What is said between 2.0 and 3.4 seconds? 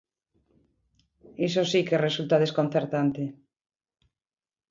resulta desconcertante.